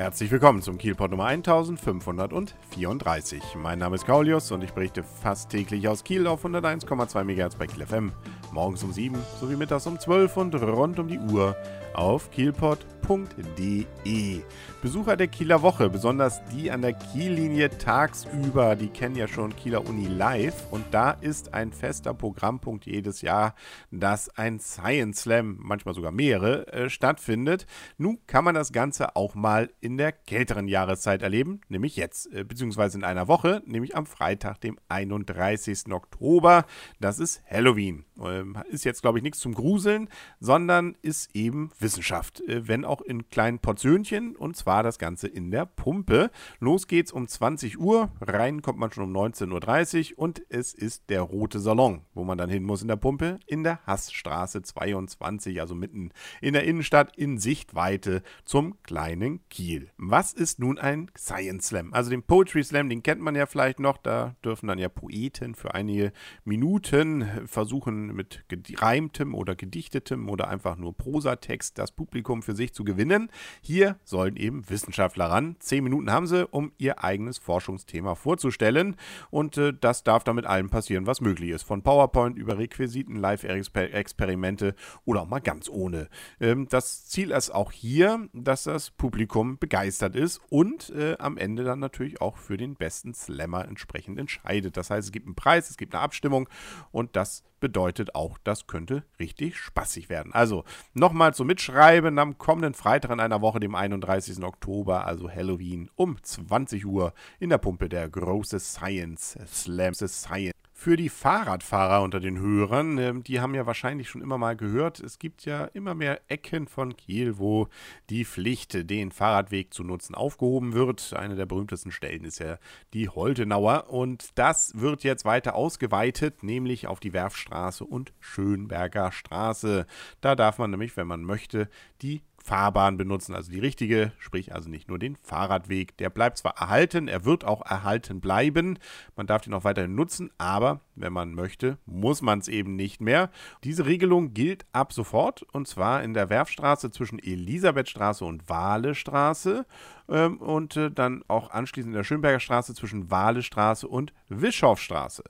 Herzlich 0.00 0.30
willkommen 0.30 0.62
zum 0.62 0.78
Kielpot 0.78 1.10
Nummer 1.10 1.26
1534. 1.26 3.42
Mein 3.56 3.78
Name 3.78 3.96
ist 3.96 4.06
Kaulius 4.06 4.50
und 4.50 4.64
ich 4.64 4.72
berichte 4.72 5.02
fast 5.02 5.50
täglich 5.50 5.86
aus 5.88 6.04
Kiel 6.04 6.26
auf 6.26 6.42
101,2 6.42 7.22
MHz 7.22 7.56
bei 7.56 7.66
Kiel 7.66 7.84
FM. 7.84 8.12
Morgens 8.50 8.82
um 8.82 8.94
7 8.94 9.18
sowie 9.38 9.56
mittags 9.56 9.86
um 9.86 10.00
12 10.00 10.38
und 10.38 10.54
rund 10.54 10.98
um 10.98 11.06
die 11.06 11.18
Uhr 11.18 11.54
auf 11.94 12.30
kielpot.de. 12.30 14.42
Besucher 14.82 15.16
der 15.16 15.28
Kieler 15.28 15.62
Woche, 15.62 15.90
besonders 15.90 16.42
die 16.46 16.70
an 16.70 16.82
der 16.82 16.94
Kiellinie 16.94 17.68
tagsüber, 17.68 18.76
die 18.76 18.88
kennen 18.88 19.16
ja 19.16 19.28
schon 19.28 19.54
Kieler 19.54 19.86
Uni 19.86 20.06
Live 20.06 20.66
und 20.70 20.84
da 20.92 21.10
ist 21.10 21.52
ein 21.52 21.72
fester 21.72 22.14
Programmpunkt 22.14 22.86
jedes 22.86 23.20
Jahr, 23.20 23.54
dass 23.90 24.30
ein 24.38 24.60
Science 24.60 25.22
Slam, 25.22 25.58
manchmal 25.60 25.94
sogar 25.94 26.12
mehrere, 26.12 26.66
äh, 26.72 26.88
stattfindet. 26.88 27.66
Nun 27.98 28.18
kann 28.26 28.44
man 28.44 28.54
das 28.54 28.72
Ganze 28.72 29.16
auch 29.16 29.34
mal 29.34 29.70
in 29.80 29.89
der 29.96 30.12
kälteren 30.12 30.68
Jahreszeit 30.68 31.22
erleben, 31.22 31.60
nämlich 31.68 31.96
jetzt, 31.96 32.32
äh, 32.32 32.44
beziehungsweise 32.44 32.98
in 32.98 33.04
einer 33.04 33.28
Woche, 33.28 33.62
nämlich 33.66 33.96
am 33.96 34.06
Freitag, 34.06 34.60
dem 34.60 34.78
31. 34.88 35.92
Oktober. 35.92 36.64
Das 37.00 37.18
ist 37.18 37.42
Halloween. 37.50 38.04
Ähm, 38.20 38.56
ist 38.68 38.84
jetzt, 38.84 39.02
glaube 39.02 39.18
ich, 39.18 39.24
nichts 39.24 39.38
zum 39.38 39.54
Gruseln, 39.54 40.08
sondern 40.40 40.96
ist 41.02 41.34
eben 41.34 41.70
Wissenschaft, 41.78 42.40
äh, 42.42 42.68
wenn 42.68 42.84
auch 42.84 43.00
in 43.00 43.28
kleinen 43.28 43.58
Portionchen 43.58 44.36
und 44.36 44.56
zwar 44.56 44.82
das 44.82 44.98
Ganze 44.98 45.28
in 45.28 45.50
der 45.50 45.66
Pumpe. 45.66 46.30
Los 46.58 46.86
geht's 46.86 47.12
um 47.12 47.26
20 47.26 47.78
Uhr, 47.78 48.10
rein 48.20 48.62
kommt 48.62 48.78
man 48.78 48.92
schon 48.92 49.04
um 49.04 49.16
19.30 49.16 50.12
Uhr 50.12 50.18
und 50.18 50.42
es 50.48 50.74
ist 50.74 51.08
der 51.08 51.22
Rote 51.22 51.60
Salon, 51.60 52.02
wo 52.14 52.24
man 52.24 52.38
dann 52.38 52.50
hin 52.50 52.64
muss 52.64 52.82
in 52.82 52.88
der 52.88 52.96
Pumpe, 52.96 53.40
in 53.46 53.64
der 53.64 53.84
Hassstraße 53.86 54.62
22, 54.62 55.60
also 55.60 55.74
mitten 55.74 56.10
in 56.40 56.52
der 56.52 56.64
Innenstadt 56.64 57.16
in 57.16 57.38
Sichtweite 57.38 58.22
zum 58.44 58.80
kleinen 58.82 59.40
Kiel. 59.48 59.79
Was 59.96 60.32
ist 60.32 60.58
nun 60.58 60.78
ein 60.78 61.10
Science 61.16 61.68
Slam? 61.68 61.92
Also 61.92 62.10
den 62.10 62.22
Poetry 62.22 62.64
Slam, 62.64 62.88
den 62.88 63.02
kennt 63.02 63.20
man 63.20 63.34
ja 63.34 63.46
vielleicht 63.46 63.80
noch, 63.80 63.98
da 63.98 64.34
dürfen 64.44 64.66
dann 64.66 64.78
ja 64.78 64.88
Poeten 64.88 65.54
für 65.54 65.74
einige 65.74 66.12
Minuten 66.44 67.46
versuchen 67.46 68.14
mit 68.14 68.44
gereimtem 68.48 69.34
oder 69.34 69.54
gedichtetem 69.54 70.28
oder 70.28 70.48
einfach 70.48 70.76
nur 70.76 70.96
Prosatext 70.96 71.50
Text 71.50 71.78
das 71.78 71.92
Publikum 71.92 72.42
für 72.42 72.54
sich 72.54 72.72
zu 72.72 72.84
gewinnen. 72.84 73.30
Hier 73.60 73.98
sollen 74.04 74.36
eben 74.36 74.68
Wissenschaftler 74.70 75.26
ran. 75.26 75.56
Zehn 75.58 75.82
Minuten 75.84 76.10
haben 76.10 76.26
sie, 76.26 76.46
um 76.46 76.72
ihr 76.78 77.02
eigenes 77.02 77.38
Forschungsthema 77.38 78.14
vorzustellen. 78.14 78.96
Und 79.30 79.58
äh, 79.58 79.72
das 79.78 80.04
darf 80.04 80.24
damit 80.24 80.46
allem 80.46 80.70
passieren, 80.70 81.06
was 81.06 81.20
möglich 81.20 81.50
ist. 81.50 81.64
Von 81.64 81.82
PowerPoint 81.82 82.38
über 82.38 82.58
Requisiten, 82.58 83.16
Live-Experimente 83.16 84.74
oder 85.04 85.22
auch 85.22 85.28
mal 85.28 85.40
ganz 85.40 85.68
ohne. 85.68 86.08
Ähm, 86.40 86.68
das 86.68 87.06
Ziel 87.08 87.32
ist 87.32 87.50
auch 87.50 87.72
hier, 87.72 88.28
dass 88.32 88.64
das 88.64 88.90
Publikum 88.90 89.58
begeistert 89.58 89.69
ist 90.14 90.40
und 90.50 90.90
äh, 90.90 91.16
am 91.18 91.38
Ende 91.38 91.64
dann 91.64 91.78
natürlich 91.78 92.20
auch 92.20 92.36
für 92.36 92.56
den 92.56 92.74
besten 92.74 93.14
Slammer 93.14 93.66
entsprechend 93.66 94.18
entscheidet. 94.18 94.76
Das 94.76 94.90
heißt, 94.90 95.06
es 95.06 95.12
gibt 95.12 95.26
einen 95.26 95.34
Preis, 95.34 95.70
es 95.70 95.76
gibt 95.76 95.94
eine 95.94 96.02
Abstimmung 96.02 96.48
und 96.92 97.16
das 97.16 97.44
bedeutet 97.60 98.14
auch, 98.14 98.38
das 98.42 98.66
könnte 98.66 99.04
richtig 99.18 99.56
spaßig 99.58 100.08
werden. 100.08 100.32
Also 100.32 100.64
nochmal 100.94 101.34
zum 101.34 101.46
Mitschreiben 101.46 102.18
am 102.18 102.38
kommenden 102.38 102.74
Freitag 102.74 103.10
in 103.10 103.20
einer 103.20 103.40
Woche, 103.40 103.60
dem 103.60 103.74
31. 103.74 104.42
Oktober, 104.42 105.06
also 105.06 105.30
Halloween, 105.30 105.90
um 105.94 106.22
20 106.22 106.86
Uhr 106.86 107.12
in 107.38 107.50
der 107.50 107.58
Pumpe 107.58 107.88
der 107.88 108.08
große 108.08 108.58
Science 108.58 109.38
Slam 109.46 109.94
Science 109.94 110.54
für 110.80 110.96
die 110.96 111.10
Fahrradfahrer 111.10 112.02
unter 112.02 112.20
den 112.20 112.38
Hörern, 112.38 112.96
ähm, 112.96 113.22
die 113.22 113.38
haben 113.38 113.54
ja 113.54 113.66
wahrscheinlich 113.66 114.08
schon 114.08 114.22
immer 114.22 114.38
mal 114.38 114.56
gehört, 114.56 114.98
es 114.98 115.18
gibt 115.18 115.44
ja 115.44 115.66
immer 115.66 115.94
mehr 115.94 116.22
Ecken 116.28 116.68
von 116.68 116.96
Kiel, 116.96 117.36
wo 117.36 117.68
die 118.08 118.24
Pflicht, 118.24 118.88
den 118.88 119.12
Fahrradweg 119.12 119.74
zu 119.74 119.84
nutzen, 119.84 120.14
aufgehoben 120.14 120.72
wird. 120.72 121.12
Eine 121.12 121.36
der 121.36 121.44
berühmtesten 121.44 121.92
Stellen 121.92 122.24
ist 122.24 122.38
ja 122.38 122.56
die 122.94 123.10
Holtenauer 123.10 123.90
und 123.90 124.30
das 124.36 124.72
wird 124.74 125.04
jetzt 125.04 125.26
weiter 125.26 125.54
ausgeweitet, 125.54 126.42
nämlich 126.42 126.86
auf 126.86 126.98
die 126.98 127.12
Werfstraße 127.12 127.84
und 127.84 128.14
Schönberger 128.18 129.12
Straße. 129.12 129.86
Da 130.22 130.34
darf 130.34 130.56
man 130.56 130.70
nämlich, 130.70 130.96
wenn 130.96 131.06
man 131.06 131.24
möchte, 131.24 131.68
die 132.00 132.22
Fahrbahn 132.42 132.96
benutzen, 132.96 133.34
also 133.34 133.50
die 133.50 133.58
richtige, 133.58 134.12
sprich 134.18 134.54
also 134.54 134.68
nicht 134.68 134.88
nur 134.88 134.98
den 134.98 135.16
Fahrradweg. 135.22 135.96
Der 135.98 136.10
bleibt 136.10 136.38
zwar 136.38 136.56
erhalten, 136.58 137.08
er 137.08 137.24
wird 137.24 137.44
auch 137.44 137.62
erhalten 137.62 138.20
bleiben, 138.20 138.78
man 139.16 139.26
darf 139.26 139.42
den 139.42 139.54
auch 139.54 139.64
weiterhin 139.64 139.94
nutzen, 139.94 140.30
aber 140.38 140.80
wenn 141.00 141.12
man 141.12 141.34
möchte, 141.34 141.78
muss 141.86 142.22
man 142.22 142.38
es 142.38 142.48
eben 142.48 142.76
nicht 142.76 143.00
mehr. 143.00 143.30
Diese 143.64 143.86
Regelung 143.86 144.34
gilt 144.34 144.66
ab 144.72 144.92
sofort 144.92 145.42
und 145.52 145.68
zwar 145.68 146.02
in 146.02 146.14
der 146.14 146.30
Werfstraße 146.30 146.90
zwischen 146.90 147.18
Elisabethstraße 147.18 148.24
und 148.24 148.48
Wahlestraße 148.48 149.66
ähm, 150.10 150.38
und 150.38 150.76
äh, 150.76 150.90
dann 150.90 151.22
auch 151.28 151.50
anschließend 151.50 151.92
in 151.92 151.96
der 151.96 152.04
Schönberger 152.04 152.40
Straße 152.40 152.74
zwischen 152.74 153.10
Wahlestraße 153.10 153.86
und 153.86 154.12
Wischhoffstraße. 154.28 155.22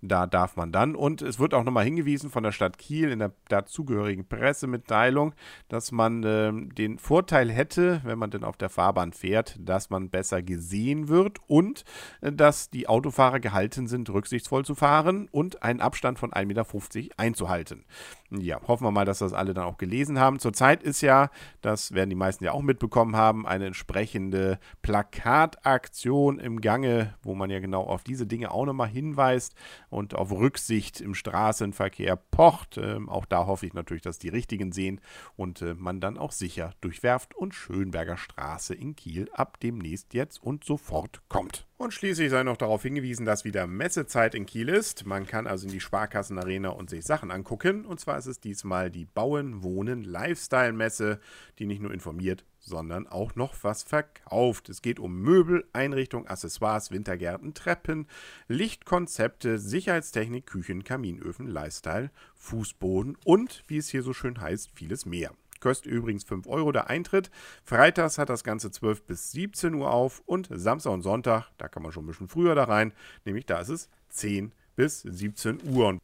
Da 0.00 0.26
darf 0.26 0.56
man 0.56 0.70
dann 0.70 0.94
und 0.94 1.22
es 1.22 1.38
wird 1.38 1.54
auch 1.54 1.64
nochmal 1.64 1.84
hingewiesen 1.84 2.30
von 2.30 2.44
der 2.44 2.52
Stadt 2.52 2.78
Kiel 2.78 3.10
in 3.10 3.18
der 3.18 3.32
dazugehörigen 3.48 4.28
Pressemitteilung, 4.28 5.34
dass 5.68 5.90
man 5.90 6.22
äh, 6.22 6.52
den 6.52 6.98
Vorteil 6.98 7.50
hätte, 7.50 8.00
wenn 8.04 8.18
man 8.18 8.30
denn 8.30 8.44
auf 8.44 8.56
der 8.56 8.70
Fahrbahn 8.70 9.12
fährt, 9.12 9.56
dass 9.58 9.90
man 9.90 10.08
besser 10.08 10.42
gesehen 10.42 11.08
wird 11.08 11.38
und 11.48 11.84
äh, 12.20 12.32
dass 12.32 12.70
die 12.70 12.88
Autofahrer 12.88 13.40
gehalten 13.40 13.88
sind, 13.88 14.08
rücksichtsvoll 14.08 14.64
zu 14.64 14.76
fahren 14.76 15.17
und 15.26 15.62
einen 15.62 15.80
Abstand 15.80 16.18
von 16.18 16.32
1,50 16.32 16.44
Meter 16.46 17.14
einzuhalten. 17.16 17.84
Ja, 18.30 18.60
hoffen 18.68 18.84
wir 18.84 18.90
mal, 18.90 19.06
dass 19.06 19.20
das 19.20 19.32
alle 19.32 19.54
dann 19.54 19.64
auch 19.64 19.78
gelesen 19.78 20.18
haben. 20.18 20.38
Zurzeit 20.38 20.82
ist 20.82 21.00
ja, 21.00 21.30
das 21.62 21.92
werden 21.92 22.10
die 22.10 22.16
meisten 22.16 22.44
ja 22.44 22.52
auch 22.52 22.60
mitbekommen 22.60 23.16
haben, 23.16 23.46
eine 23.46 23.66
entsprechende 23.66 24.58
Plakataktion 24.82 26.38
im 26.38 26.60
Gange, 26.60 27.14
wo 27.22 27.34
man 27.34 27.48
ja 27.48 27.58
genau 27.58 27.84
auf 27.84 28.04
diese 28.04 28.26
Dinge 28.26 28.50
auch 28.50 28.66
nochmal 28.66 28.88
hinweist 28.88 29.54
und 29.88 30.14
auf 30.14 30.30
Rücksicht 30.30 31.00
im 31.00 31.14
Straßenverkehr 31.14 32.16
pocht. 32.16 32.76
Ähm, 32.76 33.08
auch 33.08 33.24
da 33.24 33.46
hoffe 33.46 33.64
ich 33.64 33.72
natürlich, 33.72 34.02
dass 34.02 34.18
die 34.18 34.28
richtigen 34.28 34.72
sehen 34.72 35.00
und 35.36 35.62
äh, 35.62 35.72
man 35.72 36.00
dann 36.00 36.18
auch 36.18 36.32
sicher 36.32 36.74
durch 36.82 37.02
Werft 37.02 37.34
und 37.34 37.54
Schönberger 37.54 38.18
Straße 38.18 38.74
in 38.74 38.94
Kiel 38.94 39.30
ab 39.32 39.58
demnächst 39.60 40.12
jetzt 40.12 40.42
und 40.42 40.64
sofort 40.64 41.22
kommt. 41.30 41.68
Und 41.78 41.94
schließlich 41.94 42.30
sei 42.30 42.42
noch 42.42 42.56
darauf 42.56 42.82
hingewiesen, 42.82 43.24
dass 43.24 43.44
wieder 43.44 43.68
Messezeit 43.68 44.34
in 44.34 44.46
Kiel 44.46 44.68
ist. 44.68 45.06
Man 45.06 45.28
kann 45.28 45.46
also 45.46 45.66
in 45.66 45.72
die 45.72 45.80
Sparkassenarena 45.80 46.70
und 46.70 46.90
sich 46.90 47.04
Sachen 47.04 47.30
angucken. 47.30 47.84
Und 47.84 48.00
zwar 48.00 48.17
ist 48.18 48.26
es 48.26 48.40
diesmal 48.40 48.90
die 48.90 49.06
Bauen, 49.06 49.62
Wohnen, 49.62 50.02
Lifestyle-Messe, 50.02 51.20
die 51.58 51.66
nicht 51.66 51.80
nur 51.80 51.94
informiert, 51.94 52.44
sondern 52.58 53.06
auch 53.06 53.34
noch 53.34 53.54
was 53.62 53.82
verkauft. 53.82 54.68
Es 54.68 54.82
geht 54.82 54.98
um 54.98 55.20
Möbel, 55.22 55.66
Einrichtung, 55.72 56.26
Accessoires, 56.26 56.90
Wintergärten, 56.90 57.54
Treppen, 57.54 58.06
Lichtkonzepte, 58.48 59.58
Sicherheitstechnik, 59.58 60.46
Küchen, 60.46 60.84
Kaminöfen, 60.84 61.46
Lifestyle, 61.46 62.10
Fußboden 62.34 63.16
und, 63.24 63.62
wie 63.68 63.78
es 63.78 63.88
hier 63.88 64.02
so 64.02 64.12
schön 64.12 64.40
heißt, 64.40 64.70
vieles 64.74 65.06
mehr. 65.06 65.32
Kostet 65.60 65.90
übrigens 65.90 66.24
5 66.24 66.46
Euro 66.46 66.70
der 66.70 66.88
Eintritt. 66.88 67.30
Freitags 67.64 68.18
hat 68.18 68.28
das 68.28 68.44
Ganze 68.44 68.70
12 68.70 69.02
bis 69.02 69.32
17 69.32 69.74
Uhr 69.74 69.90
auf 69.90 70.22
und 70.26 70.48
Samstag 70.52 70.92
und 70.92 71.02
Sonntag, 71.02 71.50
da 71.58 71.68
kann 71.68 71.82
man 71.82 71.92
schon 71.92 72.04
ein 72.04 72.08
bisschen 72.08 72.28
früher 72.28 72.54
da 72.54 72.64
rein, 72.64 72.92
nämlich 73.24 73.46
da 73.46 73.60
ist 73.60 73.70
es 73.70 73.88
10 74.10 74.52
bis 74.76 75.00
17 75.00 75.60
Uhr. 75.74 75.88
Und 75.88 76.00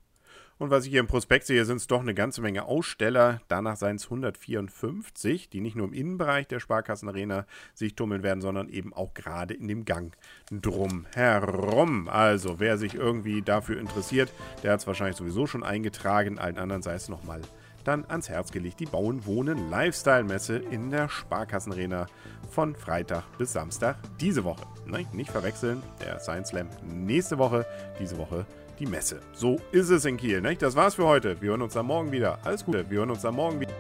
was 0.58 0.84
ich 0.84 0.90
hier 0.90 1.00
im 1.00 1.06
Prospekt 1.06 1.46
sehe, 1.46 1.64
sind 1.64 1.78
es 1.78 1.86
doch 1.86 2.00
eine 2.00 2.14
ganze 2.14 2.40
Menge 2.40 2.64
Aussteller. 2.64 3.40
Danach 3.48 3.76
seien 3.76 3.96
es 3.96 4.04
154, 4.04 5.48
die 5.48 5.60
nicht 5.60 5.76
nur 5.76 5.88
im 5.88 5.92
Innenbereich 5.92 6.46
der 6.46 6.60
Sparkassenarena 6.60 7.46
sich 7.74 7.96
tummeln 7.96 8.22
werden, 8.22 8.40
sondern 8.40 8.68
eben 8.68 8.94
auch 8.94 9.14
gerade 9.14 9.54
in 9.54 9.66
dem 9.66 9.84
Gang 9.84 10.16
drum 10.50 11.06
herum. 11.14 12.08
Also, 12.08 12.60
wer 12.60 12.78
sich 12.78 12.94
irgendwie 12.94 13.42
dafür 13.42 13.80
interessiert, 13.80 14.32
der 14.62 14.72
hat 14.72 14.80
es 14.80 14.86
wahrscheinlich 14.86 15.16
sowieso 15.16 15.46
schon 15.46 15.64
eingetragen. 15.64 16.38
Allen 16.38 16.58
anderen 16.58 16.82
sei 16.82 16.94
es 16.94 17.08
nochmal 17.08 17.40
dann 17.84 18.04
ans 18.08 18.28
Herz 18.28 18.50
gelegt 18.50 18.80
die 18.80 18.86
Bauen 18.86 19.24
Wohnen 19.26 19.70
Lifestyle 19.70 20.24
Messe 20.24 20.56
in 20.56 20.90
der 20.90 21.08
Sparkassenarena 21.08 22.06
von 22.50 22.74
Freitag 22.74 23.24
bis 23.38 23.52
Samstag 23.52 23.96
diese 24.20 24.44
Woche. 24.44 24.64
Nein, 24.86 25.06
nicht 25.12 25.30
verwechseln, 25.30 25.82
der 26.00 26.18
Science 26.18 26.48
Slam 26.48 26.68
nächste 26.82 27.38
Woche, 27.38 27.66
diese 27.98 28.16
Woche 28.16 28.46
die 28.78 28.86
Messe. 28.86 29.20
So 29.32 29.60
ist 29.72 29.90
es 29.90 30.04
in 30.04 30.16
Kiel. 30.16 30.40
Nicht? 30.40 30.62
Das 30.62 30.76
war's 30.76 30.94
für 30.94 31.04
heute. 31.04 31.40
Wir 31.40 31.50
hören 31.50 31.62
uns 31.62 31.74
dann 31.74 31.86
morgen 31.86 32.12
wieder. 32.12 32.38
Alles 32.44 32.64
Gute, 32.64 32.88
wir 32.90 32.98
hören 32.98 33.10
uns 33.10 33.22
dann 33.22 33.34
morgen 33.34 33.60
wieder. 33.60 33.72